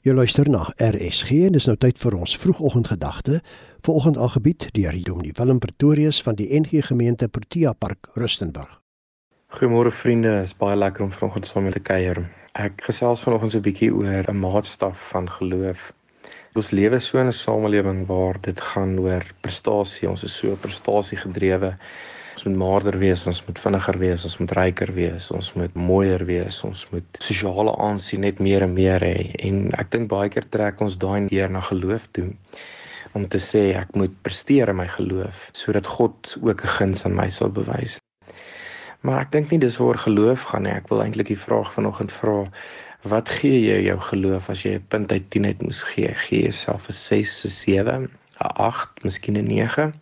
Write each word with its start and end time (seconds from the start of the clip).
Jy 0.00 0.14
luister 0.16 0.48
na 0.48 0.62
RSG 0.80 1.42
en 1.44 1.52
dis 1.52 1.66
nou 1.68 1.74
tyd 1.76 1.98
vir 2.00 2.14
ons 2.16 2.32
vroegoggendgedagte. 2.40 3.42
Vanoggend 3.84 4.16
aangebied 4.16 4.64
deur 4.72 4.96
Dominee 5.04 5.34
Willem 5.36 5.58
Pretorius 5.60 6.22
van 6.24 6.38
die 6.38 6.46
NG 6.56 6.80
Gemeente 6.86 7.28
Protea 7.28 7.74
Park 7.76 8.08
Rustenburg. 8.16 8.78
Goeiemôre 9.52 9.92
vriende, 9.92 10.32
is 10.46 10.56
baie 10.56 10.78
lekker 10.78 11.04
om 11.04 11.12
vanoggend 11.12 11.50
saam 11.50 11.68
met 11.68 11.76
te 11.76 11.84
kuier. 11.84 12.22
Ek 12.56 12.80
gesels 12.88 13.26
vanoggend 13.26 13.52
so 13.52 13.58
'n 13.60 13.66
bietjie 13.68 13.92
oor 13.92 14.24
'n 14.24 14.40
maatstaf 14.40 14.96
van 15.12 15.28
geloof. 15.28 15.92
Ons 16.56 16.70
lewe 16.70 17.00
so 17.00 17.20
in 17.20 17.28
'n 17.28 17.32
samelewing 17.32 18.06
waar 18.06 18.40
dit 18.40 18.60
gaan 18.60 18.98
oor 18.98 19.24
prestasie, 19.42 20.08
ons 20.08 20.24
is 20.24 20.36
so 20.36 20.56
prestasiegedrewe 20.56 21.76
Ons 22.40 22.46
moet 22.48 22.56
maarder 22.56 22.96
wees, 22.96 23.26
ons 23.28 23.38
moet 23.44 23.58
vinniger 23.60 23.96
wees, 24.00 24.22
ons 24.24 24.34
moet 24.40 24.52
ryker 24.56 24.90
wees, 24.96 25.26
ons 25.36 25.48
moet 25.60 25.74
mooier 25.76 26.22
wees, 26.24 26.62
ons 26.64 26.86
moet 26.88 27.18
sosiale 27.20 27.74
aansien 27.84 28.24
net 28.24 28.40
meer 28.40 28.64
en 28.64 28.72
meer 28.72 29.04
hê. 29.04 29.26
En 29.44 29.58
ek 29.76 29.90
dink 29.92 30.08
baie 30.08 30.30
keer 30.32 30.46
trek 30.48 30.80
ons 30.80 30.96
daai 31.02 31.26
deur 31.26 31.52
na 31.52 31.60
geloof 31.66 32.06
toe 32.16 32.30
om 33.12 33.28
te 33.28 33.36
sê 33.44 33.66
ek 33.76 33.92
moet 33.92 34.16
presteer 34.24 34.72
in 34.72 34.80
my 34.80 34.88
geloof 34.88 35.50
sodat 35.52 35.92
God 35.98 36.32
ook 36.40 36.64
'n 36.64 36.74
guns 36.78 37.04
aan 37.04 37.18
my 37.20 37.28
sal 37.28 37.52
bewys. 37.52 38.00
Maar 39.04 39.20
ek 39.20 39.32
dink 39.36 39.52
nie 39.52 39.60
dis 39.60 39.76
waar 39.76 40.00
geloof 40.00 40.48
gaan 40.48 40.62
nie. 40.62 40.72
Ek 40.72 40.88
wil 40.88 41.02
eintlik 41.04 41.28
die 41.28 41.44
vraag 41.44 41.74
vanoggend 41.76 42.12
vra 42.12 42.46
Wat 43.02 43.28
gee 43.28 43.60
jy 43.64 43.84
jou 43.84 44.00
geloof 44.00 44.48
as 44.48 44.64
jy 44.64 44.74
'n 44.76 44.86
punt 44.88 45.12
uit 45.12 45.30
10 45.30 45.44
uit 45.44 45.62
moes 45.62 45.82
gee? 45.82 46.14
Gee 46.14 46.42
jouself 46.42 46.88
'n 46.88 46.92
6, 46.92 47.44
'n 47.44 47.50
7, 47.50 48.10
'n 48.40 48.52
8, 48.56 49.04
miskien 49.04 49.36
'n 49.36 49.46
9? 49.46 49.92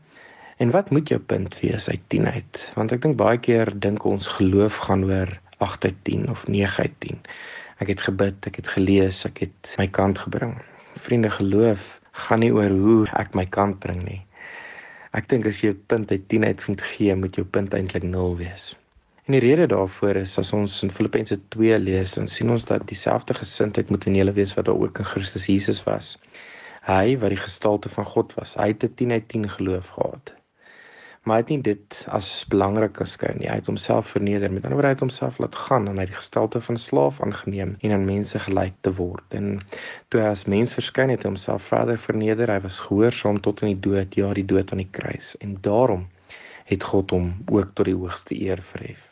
En 0.58 0.70
wat 0.70 0.90
moet 0.90 1.08
jou 1.08 1.20
punt 1.20 1.60
wees 1.60 1.88
uit 1.88 2.00
10 2.06 2.26
uit? 2.26 2.60
Want 2.74 2.90
ek 2.90 3.02
dink 3.04 3.14
baie 3.18 3.38
keer 3.38 3.68
dink 3.78 4.02
ons 4.10 4.26
geloof 4.40 4.80
gaan 4.88 5.04
oor 5.06 5.30
8 5.62 5.84
uit 5.84 5.98
10 6.08 6.24
of 6.32 6.40
9 6.50 6.82
uit 6.82 6.94
10. 7.04 7.20
Ek 7.78 7.92
het 7.92 8.00
gebid, 8.02 8.46
ek 8.50 8.56
het 8.58 8.70
gelees, 8.74 9.20
ek 9.28 9.44
het 9.44 9.74
my 9.78 9.86
kant 9.86 10.18
gebring. 10.18 10.56
Vriende, 11.04 11.30
geloof 11.30 11.84
gaan 12.24 12.42
nie 12.42 12.50
oor 12.50 12.74
hoe 12.74 13.04
ek 13.20 13.36
my 13.38 13.44
kant 13.46 13.78
bring 13.84 14.00
nie. 14.02 14.18
Ek 15.14 15.28
dink 15.30 15.46
as 15.46 15.60
jy 15.62 15.70
'n 15.70 15.84
punt 15.86 16.10
uit 16.10 16.24
10 16.26 16.44
uit 16.44 16.66
moet 16.68 16.82
gee, 16.82 17.14
moet 17.14 17.38
jou 17.38 17.46
punt 17.46 17.74
eintlik 17.74 18.02
0 18.02 18.34
wees. 18.36 18.74
En 19.30 19.38
die 19.38 19.44
rede 19.46 19.66
daarvoor 19.70 20.18
is 20.26 20.38
as 20.42 20.52
ons 20.52 20.82
in 20.82 20.90
Filippense 20.90 21.38
2 21.54 21.78
lees, 21.78 22.14
dan 22.18 22.26
sien 22.26 22.50
ons 22.50 22.64
dat 22.64 22.88
dieselfde 22.88 23.34
gesindheid 23.34 23.90
moet 23.90 24.06
in 24.06 24.14
julle 24.14 24.32
wees 24.32 24.54
wat 24.58 24.64
daar 24.64 24.82
ook 24.82 24.98
in 24.98 25.04
Christus 25.04 25.46
Jesus 25.46 25.84
was. 25.84 26.18
Hy 26.82 27.14
wat 27.18 27.30
die 27.30 27.44
gestalte 27.46 27.88
van 27.88 28.04
God 28.04 28.34
was, 28.34 28.56
hy 28.58 28.74
het 28.74 28.82
'n 28.82 28.94
10 28.94 29.12
uit 29.12 29.28
10 29.28 29.48
geloof 29.48 29.86
gehad 29.94 30.37
maar 31.22 31.38
hy 31.38 31.42
het 31.42 31.50
nie 31.52 31.62
dit 31.66 31.98
as 32.14 32.28
belangrik 32.48 33.00
geskou 33.02 33.30
nie. 33.36 33.48
Hy 33.50 33.58
het 33.60 33.66
homself 33.70 34.12
verneder. 34.14 34.52
Met 34.52 34.64
ander 34.64 34.78
woorde, 34.78 34.92
hy 34.92 34.96
het 34.96 35.04
homself 35.04 35.40
laat 35.42 35.56
gaan 35.56 35.88
en 35.88 35.98
hy 35.98 36.06
het 36.06 36.12
die 36.14 36.20
gestalte 36.20 36.60
van 36.64 36.78
slaaf 36.80 37.20
aangeneem 37.24 37.74
en 37.80 37.96
aan 37.96 38.06
mense 38.08 38.38
gelyk 38.46 38.78
te 38.86 38.92
word. 38.96 39.24
En 39.36 39.58
toe 40.08 40.22
hy 40.22 40.30
as 40.32 40.46
mens 40.48 40.72
verskyn 40.76 41.12
het, 41.12 41.20
het 41.20 41.26
hy 41.26 41.32
homself 41.34 41.66
verder 41.72 41.98
verneder. 42.00 42.52
Hy 42.54 42.62
was 42.64 42.80
gehoorsaam 42.86 43.42
tot 43.44 43.62
in 43.62 43.74
die 43.74 43.82
dood, 43.88 44.16
ja, 44.16 44.32
die 44.34 44.46
dood 44.46 44.72
aan 44.72 44.84
die 44.84 44.92
kruis. 44.92 45.34
En 45.44 45.58
daarom 45.64 46.06
het 46.68 46.84
God 46.84 47.12
hom 47.16 47.28
ook 47.48 47.74
tot 47.74 47.88
die 47.88 47.96
hoogste 47.96 48.36
eer 48.36 48.62
verhef. 48.72 49.04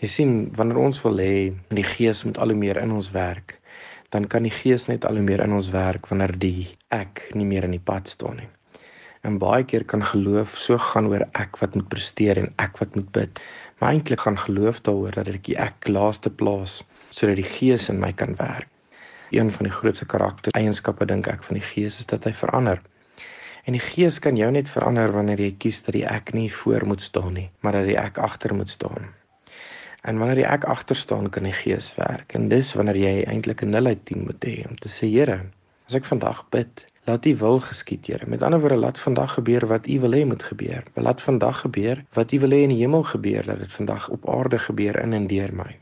Jy 0.00 0.08
sien, 0.08 0.36
wanneer 0.56 0.80
ons 0.80 1.02
wil 1.04 1.20
hê 1.20 1.50
die 1.68 1.84
Gees 1.84 2.24
moet 2.24 2.38
al 2.40 2.54
hoe 2.54 2.60
meer 2.60 2.80
in 2.80 2.94
ons 2.96 3.10
werk, 3.12 3.58
dan 4.10 4.26
kan 4.32 4.46
die 4.46 4.54
Gees 4.54 4.88
net 4.88 5.04
al 5.04 5.20
hoe 5.20 5.26
meer 5.26 5.44
in 5.44 5.52
ons 5.52 5.68
werk 5.74 6.08
wanneer 6.08 6.32
die 6.40 6.70
ek 6.88 7.28
nie 7.36 7.44
meer 7.44 7.68
in 7.68 7.76
die 7.76 7.84
pad 7.84 8.08
staan 8.08 8.40
nie. 8.40 8.48
En 9.20 9.38
baie 9.38 9.64
keer 9.64 9.84
kan 9.84 10.04
geloof 10.04 10.56
so 10.56 10.78
gaan 10.80 11.10
oor 11.12 11.26
ek 11.36 11.58
wat 11.60 11.74
moet 11.76 11.88
presteer 11.92 12.38
en 12.40 12.52
ek 12.62 12.78
wat 12.80 12.94
moet 12.96 13.10
bid. 13.12 13.40
Maar 13.78 13.94
eintlik 13.94 14.24
gaan 14.24 14.38
geloof 14.38 14.80
daaroor 14.86 15.18
dat 15.18 15.28
ek 15.28 15.44
die 15.48 15.58
ek 15.60 15.88
laaste 15.88 16.30
plaas 16.30 16.80
sodat 17.10 17.40
die 17.40 17.50
Gees 17.56 17.88
in 17.92 18.00
my 18.00 18.12
kan 18.12 18.36
werk. 18.38 18.68
Een 19.30 19.50
van 19.54 19.66
die 19.66 19.74
grootste 19.74 20.06
karaktereienskappe 20.06 21.06
dink 21.06 21.28
ek 21.28 21.44
van 21.46 21.58
die 21.58 21.66
Gees 21.66 22.00
is 22.00 22.08
dat 22.10 22.24
hy 22.24 22.32
verander. 22.34 22.80
En 23.68 23.76
die 23.76 23.82
Gees 23.82 24.18
kan 24.24 24.38
jou 24.38 24.48
net 24.50 24.70
verander 24.72 25.12
wanneer 25.12 25.42
jy 25.42 25.52
kies 25.62 25.82
dat 25.86 25.94
die 25.98 26.06
ek 26.08 26.32
nie 26.34 26.48
voor 26.62 26.86
moet 26.88 27.02
staan 27.04 27.34
nie, 27.36 27.50
maar 27.60 27.76
dat 27.76 27.90
die 27.90 27.98
ek 28.00 28.18
agter 28.18 28.54
moet 28.56 28.70
staan. 28.72 29.10
En 30.02 30.18
wanneer 30.18 30.40
die 30.40 30.48
ek 30.48 30.64
agter 30.64 30.96
staan, 30.96 31.28
kan 31.30 31.44
die 31.44 31.54
Gees 31.54 31.90
werk. 31.98 32.32
En 32.34 32.48
dis 32.48 32.72
wanneer 32.74 32.96
jy 32.96 33.14
eintlik 33.28 33.62
'n 33.62 33.70
0 33.70 33.86
uit 33.86 34.04
10 34.04 34.24
moet 34.24 34.44
hê 34.44 34.56
om 34.68 34.76
te 34.76 34.88
sê, 34.88 35.06
Here, 35.12 35.40
as 35.86 35.94
ek 35.94 36.04
vandag 36.08 36.44
bid, 36.50 36.86
Laat 37.10 37.26
U 37.26 37.36
wil 37.36 37.58
geskied, 37.60 38.06
Here. 38.06 38.26
Met 38.26 38.42
ander 38.42 38.60
woorde, 38.60 38.76
laat 38.76 38.98
vandag 38.98 39.32
gebeur 39.34 39.66
wat 39.66 39.86
U 39.86 40.00
wil 40.00 40.12
hê 40.14 40.24
moet 40.26 40.42
gebeur. 40.42 40.82
Laat 40.94 41.22
vandag 41.22 41.60
gebeur 41.60 42.04
wat 42.14 42.32
U 42.32 42.38
wil 42.38 42.50
hê 42.54 42.60
in 42.62 42.70
die 42.70 42.78
hemel 42.78 43.02
gebeur, 43.02 43.42
dat 43.44 43.58
dit 43.58 43.72
vandag 43.72 44.08
op 44.08 44.28
aarde 44.30 44.58
gebeur 44.58 44.98
in 45.02 45.12
en 45.12 45.26
deur 45.26 45.50
my. 45.54 45.72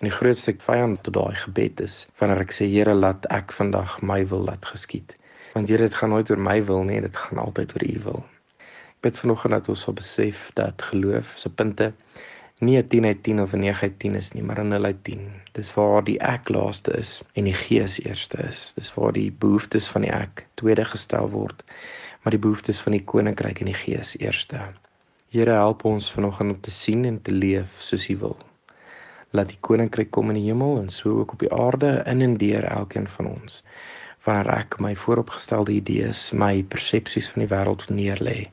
En 0.00 0.08
die 0.08 0.14
grootste 0.14 0.54
vyand 0.58 1.02
tot 1.02 1.14
daai 1.14 1.36
gebed 1.42 1.82
is 1.84 2.06
wanneer 2.16 2.40
ek 2.46 2.56
sê, 2.56 2.64
Here, 2.64 2.94
laat 2.94 3.28
ek 3.28 3.52
vandag 3.52 3.98
my 4.00 4.22
wil 4.32 4.46
laat 4.48 4.64
geskied. 4.72 5.12
Want 5.52 5.68
Here, 5.68 5.84
dit 5.84 5.98
gaan 6.00 6.14
nooit 6.16 6.32
oor 6.32 6.40
my 6.40 6.56
wil 6.64 6.88
nie, 6.88 7.00
dit 7.04 7.16
gaan 7.26 7.44
altyd 7.44 7.76
oor 7.76 7.84
U 7.90 8.00
wil. 8.08 8.24
Ek 8.64 9.10
bid 9.10 9.20
vanoggend 9.20 9.58
dat 9.58 9.68
ons 9.68 9.84
sal 9.84 10.00
besef 10.00 10.48
dat 10.56 10.88
geloof 10.88 11.36
se 11.36 11.52
punte 11.52 11.92
nie 12.58 12.78
'n 12.78 12.88
10 12.88 13.04
uit 13.04 13.22
10 13.22 13.40
of 13.40 13.52
'n 13.52 13.58
9 13.58 13.82
uit 13.82 13.98
10 13.98 14.14
is 14.14 14.32
nie, 14.32 14.42
maar 14.42 14.60
'n 14.60 14.68
0 14.68 14.84
uit 14.84 15.04
10. 15.04 15.30
Dis 15.52 15.74
waar 15.74 16.04
die 16.04 16.20
ek 16.20 16.48
laaste 16.48 16.92
is 16.92 17.22
en 17.32 17.44
die 17.44 17.54
gees 17.54 18.00
eerste 18.00 18.38
is. 18.38 18.72
Dis 18.72 18.94
waar 18.94 19.12
die 19.12 19.32
behoeftes 19.38 19.88
van 19.88 20.00
die 20.00 20.10
ek 20.10 20.46
tweede 20.54 20.84
gestel 20.84 21.30
word, 21.30 21.64
maar 22.22 22.30
die 22.30 22.40
behoeftes 22.40 22.80
van 22.80 22.92
die 22.92 23.04
koninkryk 23.04 23.60
en 23.60 23.66
die 23.66 23.74
gees 23.74 24.18
eerste. 24.18 24.60
Here 25.28 25.50
help 25.50 25.84
ons 25.84 26.12
vanoggend 26.12 26.50
om 26.50 26.60
te 26.60 26.70
sien 26.70 27.04
en 27.04 27.22
te 27.22 27.32
leef 27.32 27.66
soos 27.78 28.08
U 28.08 28.16
wil. 28.16 28.36
Laat 29.30 29.48
die 29.48 29.58
koninkryk 29.60 30.10
kom 30.10 30.28
in 30.30 30.36
die 30.36 30.46
hemel 30.46 30.78
en 30.78 30.88
so 30.90 31.18
ook 31.18 31.32
op 31.32 31.38
die 31.38 31.52
aarde 31.52 32.02
in 32.06 32.22
en 32.22 32.36
deur 32.36 32.64
elkeen 32.64 33.08
van 33.08 33.26
ons. 33.26 33.64
Waar 34.24 34.46
ek 34.46 34.78
my 34.78 34.96
vooropgestelde 34.96 35.72
idees, 35.72 36.32
my 36.32 36.62
persepsies 36.62 37.28
van 37.28 37.40
die 37.40 37.54
wêreld 37.54 37.88
neerlê, 37.90 38.50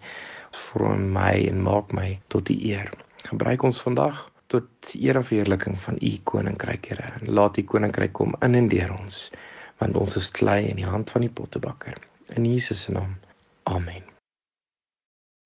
vorm 0.51 1.11
my 1.13 1.47
en 1.47 1.61
maak 1.61 1.93
my 1.93 2.19
tot 2.27 2.45
die 2.45 2.73
eer 2.73 2.91
Gebruik 3.29 3.63
ons 3.63 3.81
vandag 3.81 4.31
tot 4.51 4.93
eer 4.93 5.15
en 5.15 5.25
verheerliking 5.25 5.79
van 5.79 5.97
u 6.01 6.11
koninkryk, 6.23 6.85
Here. 6.91 7.11
Laat 7.25 7.57
u 7.57 7.63
koninkryk 7.63 8.13
kom 8.13 8.35
in 8.41 8.55
en 8.55 8.67
deur 8.67 8.91
ons, 8.97 9.29
want 9.77 9.97
ons 9.97 10.15
is 10.15 10.31
klei 10.31 10.65
in 10.69 10.81
die 10.81 10.87
hand 10.87 11.09
van 11.09 11.21
die 11.21 11.29
pottebakker. 11.29 11.97
In 12.35 12.45
Jesus 12.45 12.81
se 12.81 12.91
naam. 12.91 13.15
Amen. 13.63 14.03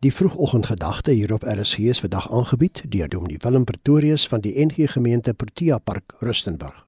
Die 0.03 0.13
vroegoggendgedagte 0.13 1.11
hier 1.11 1.33
op 1.33 1.43
RSG 1.43 1.77
is 1.77 1.99
vandag 1.99 2.31
aangebied 2.31 2.83
deur 2.91 3.09
Dominee 3.09 3.41
Willem 3.41 3.63
Pretorius 3.63 4.27
van 4.27 4.41
die 4.41 4.53
NG 4.65 4.91
Gemeente 4.91 5.33
Protea 5.33 5.77
Park 5.77 6.13
Rustenburg. 6.19 6.85